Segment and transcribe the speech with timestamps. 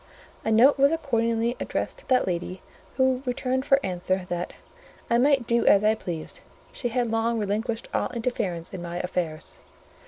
[0.43, 2.63] A note was accordingly addressed to that lady,
[2.97, 4.51] who returned for answer, that
[5.11, 6.39] "I might do as I pleased:
[6.71, 9.59] she had long relinquished all interference in my affairs."